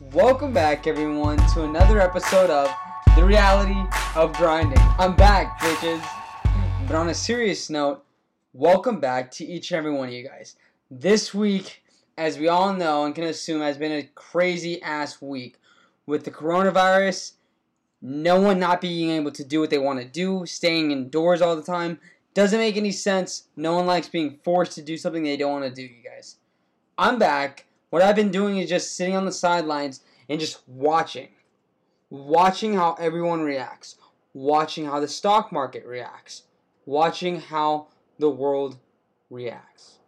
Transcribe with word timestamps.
Welcome 0.00 0.52
back, 0.52 0.86
everyone, 0.86 1.38
to 1.54 1.64
another 1.64 2.00
episode 2.00 2.50
of 2.50 2.72
The 3.16 3.24
Reality 3.24 3.80
of 4.14 4.32
Grinding. 4.34 4.78
I'm 4.96 5.16
back, 5.16 5.58
bitches. 5.58 6.00
But 6.86 6.94
on 6.94 7.08
a 7.08 7.14
serious 7.14 7.68
note, 7.68 8.04
welcome 8.52 9.00
back 9.00 9.28
to 9.32 9.44
each 9.44 9.72
and 9.72 9.78
every 9.78 9.92
one 9.92 10.06
of 10.06 10.14
you 10.14 10.22
guys. 10.22 10.54
This 10.88 11.34
week, 11.34 11.82
as 12.16 12.38
we 12.38 12.46
all 12.46 12.72
know 12.74 13.06
and 13.06 13.14
can 13.14 13.24
assume, 13.24 13.60
has 13.60 13.76
been 13.76 13.90
a 13.90 14.08
crazy 14.14 14.80
ass 14.82 15.20
week. 15.20 15.56
With 16.06 16.24
the 16.24 16.30
coronavirus, 16.30 17.32
no 18.00 18.40
one 18.40 18.60
not 18.60 18.80
being 18.80 19.10
able 19.10 19.32
to 19.32 19.42
do 19.42 19.58
what 19.58 19.70
they 19.70 19.78
want 19.78 19.98
to 19.98 20.06
do, 20.06 20.46
staying 20.46 20.92
indoors 20.92 21.42
all 21.42 21.56
the 21.56 21.62
time, 21.62 21.98
doesn't 22.34 22.60
make 22.60 22.76
any 22.76 22.92
sense. 22.92 23.48
No 23.56 23.74
one 23.74 23.86
likes 23.86 24.08
being 24.08 24.38
forced 24.44 24.76
to 24.76 24.82
do 24.82 24.96
something 24.96 25.24
they 25.24 25.36
don't 25.36 25.60
want 25.60 25.64
to 25.64 25.74
do, 25.74 25.82
you 25.82 26.04
guys. 26.04 26.36
I'm 26.96 27.18
back 27.18 27.64
what 27.90 28.02
I've 28.02 28.16
been 28.16 28.30
doing 28.30 28.58
is 28.58 28.68
just 28.68 28.96
sitting 28.96 29.16
on 29.16 29.24
the 29.24 29.32
sidelines 29.32 30.02
and 30.28 30.40
just 30.40 30.66
watching. 30.68 31.28
Watching 32.10 32.74
how 32.74 32.94
everyone 32.94 33.42
reacts. 33.42 33.96
Watching 34.34 34.86
how 34.86 35.00
the 35.00 35.08
stock 35.08 35.52
market 35.52 35.84
reacts. 35.84 36.44
Watching 36.86 37.40
how 37.40 37.88
the 38.18 38.30
world 38.30 38.78
reacts. 39.30 39.98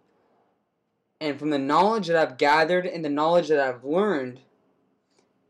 And 1.21 1.39
from 1.39 1.51
the 1.51 1.59
knowledge 1.59 2.07
that 2.07 2.17
I've 2.17 2.39
gathered 2.39 2.87
and 2.87 3.05
the 3.05 3.11
knowledge 3.11 3.49
that 3.49 3.61
I've 3.61 3.85
learned, 3.85 4.41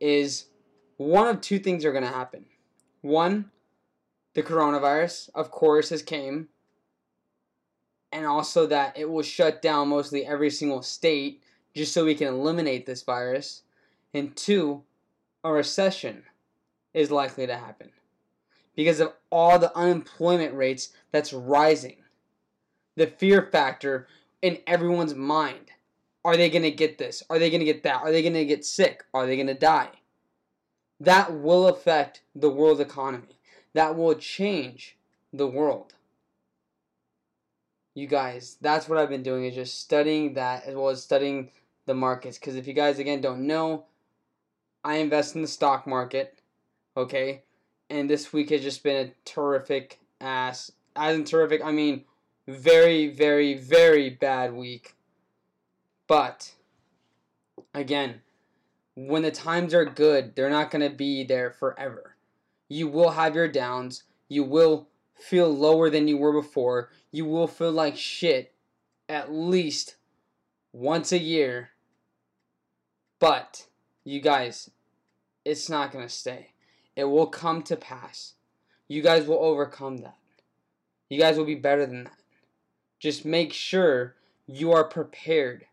is 0.00 0.46
one 0.96 1.28
of 1.28 1.40
two 1.40 1.58
things 1.58 1.84
are 1.84 1.92
going 1.92 2.04
to 2.04 2.10
happen. 2.10 2.46
One, 3.02 3.50
the 4.34 4.42
coronavirus, 4.42 5.30
of 5.34 5.50
course, 5.50 5.90
has 5.90 6.02
came, 6.02 6.48
and 8.10 8.26
also 8.26 8.66
that 8.66 8.98
it 8.98 9.08
will 9.08 9.22
shut 9.22 9.62
down 9.62 9.88
mostly 9.88 10.26
every 10.26 10.50
single 10.50 10.82
state 10.82 11.42
just 11.74 11.92
so 11.92 12.04
we 12.04 12.14
can 12.14 12.28
eliminate 12.28 12.86
this 12.86 13.02
virus. 13.02 13.62
And 14.12 14.34
two, 14.36 14.82
a 15.44 15.52
recession 15.52 16.24
is 16.92 17.10
likely 17.10 17.46
to 17.46 17.56
happen 17.56 17.90
because 18.74 19.00
of 19.00 19.12
all 19.30 19.58
the 19.58 19.76
unemployment 19.76 20.54
rates 20.54 20.90
that's 21.12 21.32
rising. 21.32 21.96
The 22.96 23.06
fear 23.06 23.48
factor 23.50 24.08
in 24.42 24.58
everyone's 24.66 25.14
mind. 25.14 25.70
Are 26.24 26.36
they 26.36 26.50
going 26.50 26.62
to 26.62 26.70
get 26.70 26.98
this? 26.98 27.22
Are 27.30 27.38
they 27.38 27.50
going 27.50 27.60
to 27.60 27.66
get 27.66 27.82
that? 27.84 28.02
Are 28.02 28.12
they 28.12 28.22
going 28.22 28.34
to 28.34 28.44
get 28.44 28.64
sick? 28.64 29.04
Are 29.14 29.26
they 29.26 29.36
going 29.36 29.46
to 29.46 29.54
die? 29.54 29.90
That 30.98 31.40
will 31.40 31.66
affect 31.66 32.22
the 32.34 32.50
world 32.50 32.80
economy. 32.80 33.38
That 33.72 33.96
will 33.96 34.14
change 34.14 34.98
the 35.32 35.46
world. 35.46 35.94
You 37.94 38.06
guys, 38.06 38.56
that's 38.60 38.88
what 38.88 38.98
I've 38.98 39.08
been 39.08 39.22
doing 39.22 39.44
is 39.44 39.54
just 39.54 39.80
studying 39.80 40.34
that 40.34 40.64
as 40.64 40.74
well 40.74 40.90
as 40.90 41.02
studying 41.02 41.50
the 41.86 41.94
markets. 41.94 42.38
Because 42.38 42.56
if 42.56 42.66
you 42.66 42.72
guys, 42.72 42.98
again, 42.98 43.20
don't 43.20 43.46
know, 43.46 43.84
I 44.84 44.96
invest 44.96 45.34
in 45.34 45.42
the 45.42 45.48
stock 45.48 45.86
market, 45.86 46.38
okay? 46.96 47.42
And 47.88 48.08
this 48.08 48.32
week 48.32 48.50
has 48.50 48.62
just 48.62 48.82
been 48.82 49.08
a 49.08 49.12
terrific 49.24 50.00
ass. 50.20 50.72
As 50.96 51.16
in 51.16 51.24
terrific, 51.24 51.62
I 51.64 51.72
mean 51.72 52.04
very, 52.46 53.08
very, 53.08 53.54
very 53.54 54.10
bad 54.10 54.52
week. 54.54 54.94
But, 56.06 56.52
again, 57.74 58.22
when 58.96 59.22
the 59.22 59.30
times 59.30 59.74
are 59.74 59.84
good, 59.84 60.34
they're 60.34 60.50
not 60.50 60.70
going 60.70 60.88
to 60.88 60.94
be 60.94 61.24
there 61.24 61.50
forever. 61.50 62.16
You 62.68 62.88
will 62.88 63.10
have 63.10 63.34
your 63.34 63.48
downs. 63.48 64.04
You 64.28 64.44
will 64.44 64.88
feel 65.14 65.48
lower 65.48 65.90
than 65.90 66.08
you 66.08 66.16
were 66.16 66.32
before. 66.32 66.90
You 67.12 67.24
will 67.24 67.46
feel 67.46 67.72
like 67.72 67.96
shit 67.96 68.52
at 69.08 69.32
least 69.32 69.96
once 70.72 71.12
a 71.12 71.18
year. 71.18 71.70
But, 73.18 73.66
you 74.04 74.20
guys, 74.20 74.70
it's 75.44 75.68
not 75.68 75.92
going 75.92 76.06
to 76.06 76.12
stay. 76.12 76.52
It 76.96 77.04
will 77.04 77.26
come 77.26 77.62
to 77.64 77.76
pass. 77.76 78.34
You 78.88 79.02
guys 79.02 79.26
will 79.26 79.38
overcome 79.38 79.98
that. 79.98 80.16
You 81.08 81.18
guys 81.18 81.36
will 81.36 81.44
be 81.44 81.54
better 81.54 81.86
than 81.86 82.04
that. 82.04 82.18
Just 82.98 83.24
make 83.24 83.52
sure 83.52 84.16
you 84.46 84.72
are 84.72 84.84
prepared. 84.84 85.66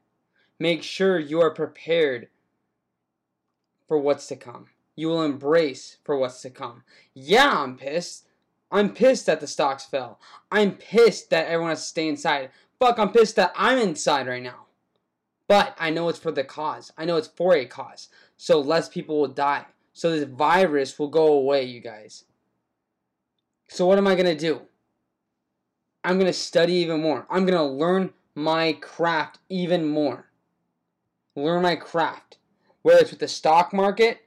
Make 0.60 0.84
sure 0.84 1.20
you 1.20 1.42
are 1.42 1.52
prepared 1.52 2.30
for 3.88 3.98
what's 3.98 4.28
to 4.28 4.36
come. 4.36 4.68
You 4.96 5.08
will 5.08 5.24
embrace 5.24 5.98
for 6.04 6.18
what's 6.18 6.42
to 6.42 6.50
come. 6.50 6.84
Yeah, 7.14 7.52
I'm 7.52 7.78
pissed. 7.78 8.26
I'm 8.72 8.94
pissed 8.94 9.26
that 9.28 9.40
the 9.40 9.48
stocks 9.48 9.86
fell. 9.86 10.20
I'm 10.52 10.72
pissed 10.74 11.30
that 11.30 11.48
everyone 11.48 11.70
has 11.70 11.82
to 11.82 11.88
stay 11.88 12.08
inside. 12.08 12.50
Fuck, 12.80 13.00
I'm 13.00 13.12
pissed 13.12 13.36
that 13.38 13.54
I'm 13.56 13.78
inside 13.78 14.28
right 14.28 14.44
now. 14.44 14.67
But 15.48 15.76
I 15.80 15.90
know 15.90 16.10
it's 16.10 16.20
for 16.20 16.32
the 16.32 16.44
cause. 16.44 16.92
I 16.98 17.06
know 17.06 17.18
it's 17.18 17.28
for 17.30 17.56
a 17.56 17.66
cause. 17.66 18.10
So 18.36 18.60
less 18.60 18.90
people 18.90 19.20
will 19.20 19.30
die. 19.30 19.66
So 19.94 20.12
this 20.12 20.26
virus 20.26 21.00
will 21.00 21.08
go 21.08 21.28
away, 21.28 21.64
you 21.64 21.80
guys. 21.80 22.26
So 23.70 23.86
what 23.86 23.98
am 23.98 24.08
I 24.08 24.16
going 24.16 24.26
to 24.26 24.36
do? 24.36 24.62
I'm 26.04 26.16
going 26.16 26.28
to 26.28 26.34
study 26.34 26.74
even 26.74 27.02
more. 27.02 27.26
I'm 27.30 27.46
going 27.46 27.58
to 27.58 27.64
learn 27.64 28.14
my 28.36 28.74
craft 28.74 29.40
even 29.50 29.86
more. 29.86 30.28
Learn 31.36 31.64
my 31.64 31.76
craft. 31.76 32.38
Whether 32.82 33.00
it's 33.02 33.12
with 33.12 33.20
the 33.20 33.28
stock 33.28 33.74
market 33.74 34.20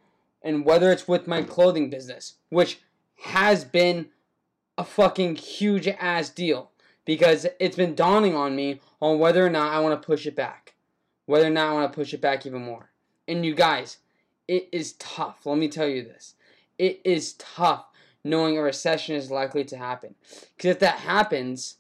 and 0.43 0.65
whether 0.65 0.91
it's 0.91 1.09
with 1.09 1.27
my 1.27 1.43
clothing 1.43 1.91
business, 1.91 2.35
which 2.49 2.81
has 3.23 3.65
been 3.65 4.09
a 4.77 4.85
fucking 4.85 5.37
huge 5.37 5.87
ass 5.89 6.31
deal 6.31 6.71
because 7.05 7.47
it's 7.59 7.77
been 7.77 7.95
dawning 7.95 8.35
on 8.35 8.57
me 8.57 8.81
on 9.01 9.19
whether 9.19 9.45
or 9.45 9.51
not 9.51 9.73
I 9.73 9.81
want 9.81 10.01
to 10.01 10.07
push 10.07 10.27
it 10.27 10.37
back 10.37 10.75
whether 11.31 11.47
or 11.47 11.51
not 11.51 11.71
I 11.71 11.73
want 11.75 11.93
to 11.93 11.97
push 11.97 12.13
it 12.13 12.21
back 12.21 12.45
even 12.45 12.63
more. 12.63 12.91
And 13.29 13.47
you 13.47 13.55
guys, 13.55 13.99
it 14.49 14.69
is 14.73 14.95
tough. 14.95 15.47
Let 15.47 15.59
me 15.59 15.69
tell 15.69 15.87
you 15.87 16.03
this. 16.03 16.35
It 16.77 17.01
is 17.05 17.35
tough 17.35 17.87
knowing 18.25 18.59
a 18.59 18.63
recession 18.63 19.15
is 19.15 19.31
likely 19.31 19.65
to 19.67 19.77
happen. 19.77 20.17
Because 20.57 20.73
if 20.73 20.81
that 20.81 20.97
happens, 20.97 21.77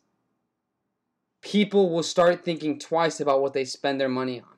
people 1.42 1.90
will 1.90 2.04
start 2.04 2.44
thinking 2.44 2.78
twice 2.78 3.18
about 3.18 3.42
what 3.42 3.52
they 3.52 3.64
spend 3.64 4.00
their 4.00 4.08
money 4.08 4.38
on. 4.38 4.56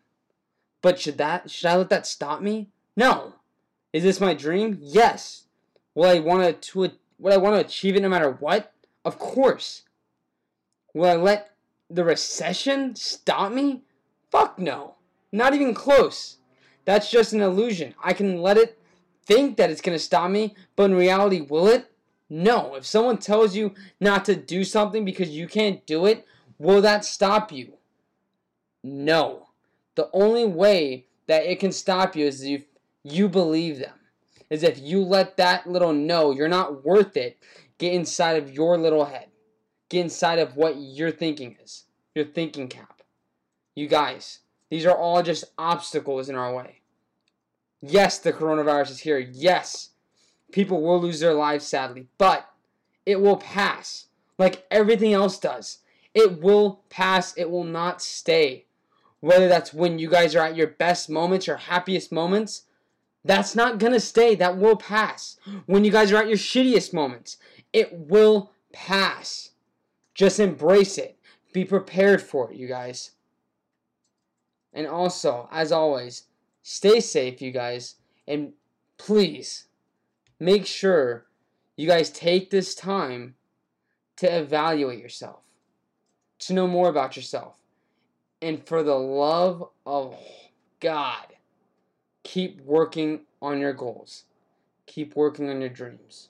But 0.82 1.00
should 1.00 1.16
that 1.16 1.50
should 1.50 1.68
I 1.68 1.76
let 1.76 1.88
that 1.88 2.06
stop 2.06 2.42
me? 2.42 2.68
No. 2.94 3.36
Is 3.94 4.02
this 4.02 4.20
my 4.20 4.34
dream? 4.34 4.76
Yes. 4.82 5.44
Will 5.94 6.10
I 6.10 6.18
want 6.18 6.60
to 6.60 6.78
will 7.18 7.32
I 7.32 7.38
want 7.38 7.54
to 7.54 7.66
achieve 7.66 7.96
it 7.96 8.02
no 8.02 8.10
matter 8.10 8.30
what? 8.30 8.74
Of 9.06 9.18
course. 9.18 9.84
Will 10.92 11.08
I 11.08 11.14
let 11.14 11.54
the 11.88 12.04
recession 12.04 12.94
stop 12.94 13.52
me? 13.52 13.84
Fuck 14.32 14.58
no. 14.58 14.94
Not 15.30 15.54
even 15.54 15.74
close. 15.74 16.38
That's 16.86 17.10
just 17.10 17.34
an 17.34 17.42
illusion. 17.42 17.94
I 18.02 18.14
can 18.14 18.40
let 18.40 18.56
it 18.56 18.78
think 19.24 19.58
that 19.58 19.70
it's 19.70 19.82
going 19.82 19.96
to 19.96 20.02
stop 20.02 20.30
me, 20.30 20.54
but 20.74 20.84
in 20.84 20.96
reality, 20.96 21.42
will 21.42 21.68
it? 21.68 21.92
No. 22.30 22.74
If 22.74 22.86
someone 22.86 23.18
tells 23.18 23.54
you 23.54 23.74
not 24.00 24.24
to 24.24 24.34
do 24.34 24.64
something 24.64 25.04
because 25.04 25.28
you 25.28 25.46
can't 25.46 25.86
do 25.86 26.06
it, 26.06 26.26
will 26.58 26.80
that 26.80 27.04
stop 27.04 27.52
you? 27.52 27.74
No. 28.82 29.48
The 29.96 30.08
only 30.14 30.46
way 30.46 31.06
that 31.26 31.44
it 31.44 31.60
can 31.60 31.70
stop 31.70 32.16
you 32.16 32.24
is 32.24 32.42
if 32.42 32.64
you 33.04 33.28
believe 33.28 33.78
them. 33.78 33.98
Is 34.48 34.62
if 34.62 34.78
you 34.78 35.02
let 35.02 35.36
that 35.36 35.66
little 35.66 35.92
no, 35.92 36.30
you're 36.32 36.48
not 36.48 36.84
worth 36.84 37.16
it, 37.16 37.38
get 37.78 37.92
inside 37.92 38.42
of 38.42 38.52
your 38.52 38.76
little 38.78 39.04
head. 39.04 39.28
Get 39.88 40.04
inside 40.04 40.38
of 40.38 40.56
what 40.56 40.76
your 40.78 41.10
thinking 41.10 41.56
is. 41.62 41.84
Your 42.14 42.24
thinking 42.24 42.68
cap. 42.68 43.01
You 43.74 43.88
guys, 43.88 44.40
these 44.70 44.86
are 44.86 44.96
all 44.96 45.22
just 45.22 45.44
obstacles 45.56 46.28
in 46.28 46.34
our 46.34 46.54
way. 46.54 46.80
Yes, 47.80 48.18
the 48.18 48.32
coronavirus 48.32 48.90
is 48.90 49.00
here. 49.00 49.18
Yes, 49.18 49.90
people 50.52 50.82
will 50.82 51.00
lose 51.00 51.20
their 51.20 51.34
lives 51.34 51.66
sadly, 51.66 52.08
but 52.18 52.48
it 53.06 53.20
will 53.20 53.36
pass 53.36 54.06
like 54.38 54.66
everything 54.70 55.12
else 55.12 55.38
does. 55.38 55.78
It 56.14 56.40
will 56.40 56.84
pass, 56.90 57.34
it 57.36 57.50
will 57.50 57.64
not 57.64 58.02
stay. 58.02 58.66
Whether 59.20 59.48
that's 59.48 59.72
when 59.72 59.98
you 59.98 60.10
guys 60.10 60.34
are 60.36 60.44
at 60.44 60.56
your 60.56 60.66
best 60.66 61.08
moments, 61.08 61.46
your 61.46 61.56
happiest 61.56 62.12
moments, 62.12 62.64
that's 63.24 63.54
not 63.54 63.78
gonna 63.78 64.00
stay. 64.00 64.34
That 64.34 64.58
will 64.58 64.76
pass. 64.76 65.38
When 65.66 65.84
you 65.84 65.92
guys 65.92 66.12
are 66.12 66.16
at 66.16 66.28
your 66.28 66.36
shittiest 66.36 66.92
moments, 66.92 67.36
it 67.72 67.92
will 67.92 68.52
pass. 68.72 69.50
Just 70.14 70.40
embrace 70.40 70.98
it. 70.98 71.18
Be 71.52 71.64
prepared 71.64 72.20
for 72.20 72.50
it, 72.50 72.56
you 72.56 72.66
guys. 72.66 73.12
And 74.72 74.86
also, 74.86 75.48
as 75.52 75.72
always, 75.72 76.24
stay 76.62 77.00
safe, 77.00 77.42
you 77.42 77.50
guys. 77.50 77.96
And 78.26 78.52
please 78.96 79.66
make 80.38 80.66
sure 80.66 81.26
you 81.76 81.86
guys 81.86 82.10
take 82.10 82.50
this 82.50 82.74
time 82.74 83.34
to 84.16 84.26
evaluate 84.26 85.00
yourself, 85.00 85.40
to 86.40 86.52
know 86.52 86.66
more 86.66 86.88
about 86.88 87.16
yourself. 87.16 87.54
And 88.40 88.66
for 88.66 88.82
the 88.82 88.94
love 88.94 89.68
of 89.86 90.16
God, 90.80 91.26
keep 92.22 92.60
working 92.62 93.20
on 93.40 93.58
your 93.60 93.72
goals. 93.72 94.24
Keep 94.86 95.16
working 95.16 95.48
on 95.48 95.60
your 95.60 95.70
dreams. 95.70 96.28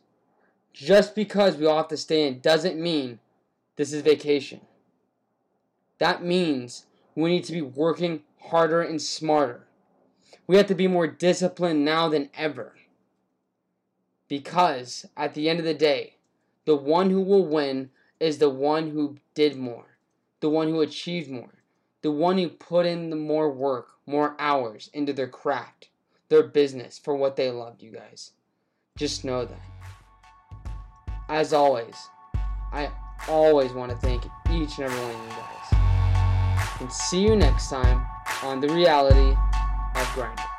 Just 0.72 1.14
because 1.14 1.56
we 1.56 1.66
all 1.66 1.78
have 1.78 1.88
to 1.88 1.96
stay 1.96 2.26
in 2.26 2.40
doesn't 2.40 2.80
mean 2.80 3.18
this 3.76 3.92
is 3.92 4.02
vacation. 4.02 4.60
That 5.98 6.24
means 6.24 6.86
we 7.14 7.30
need 7.30 7.44
to 7.44 7.52
be 7.52 7.62
working 7.62 8.22
harder 8.44 8.82
and 8.82 9.00
smarter. 9.00 9.66
We 10.46 10.56
have 10.56 10.66
to 10.66 10.74
be 10.74 10.88
more 10.88 11.06
disciplined 11.06 11.84
now 11.84 12.08
than 12.08 12.30
ever. 12.36 12.74
Because 14.28 15.06
at 15.16 15.34
the 15.34 15.48
end 15.48 15.58
of 15.58 15.64
the 15.64 15.74
day, 15.74 16.16
the 16.64 16.76
one 16.76 17.10
who 17.10 17.20
will 17.20 17.46
win 17.46 17.90
is 18.20 18.38
the 18.38 18.50
one 18.50 18.90
who 18.90 19.16
did 19.34 19.56
more, 19.56 19.98
the 20.40 20.48
one 20.48 20.68
who 20.68 20.80
achieved 20.80 21.30
more, 21.30 21.54
the 22.02 22.12
one 22.12 22.38
who 22.38 22.48
put 22.48 22.86
in 22.86 23.10
the 23.10 23.16
more 23.16 23.50
work, 23.50 23.88
more 24.06 24.36
hours 24.38 24.90
into 24.92 25.12
their 25.12 25.28
craft, 25.28 25.88
their 26.28 26.42
business 26.42 26.98
for 26.98 27.14
what 27.14 27.36
they 27.36 27.50
loved, 27.50 27.82
you 27.82 27.90
guys. 27.90 28.32
Just 28.96 29.24
know 29.24 29.44
that. 29.44 30.72
As 31.28 31.52
always, 31.52 31.96
I 32.72 32.90
always 33.28 33.72
want 33.72 33.90
to 33.92 33.98
thank 33.98 34.24
each 34.50 34.78
and 34.78 34.84
every 34.84 35.00
one 35.00 35.14
of 35.14 35.22
you 35.24 35.30
guys. 35.30 36.80
And 36.80 36.92
see 36.92 37.22
you 37.22 37.36
next 37.36 37.70
time 37.70 38.06
on 38.42 38.60
The 38.60 38.68
Reality 38.68 39.36
of 39.94 40.12
Grinding. 40.14 40.51